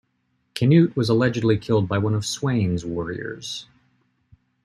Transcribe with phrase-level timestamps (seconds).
[0.55, 3.67] Canute was allegedly killed by one of Sweyn's warriors.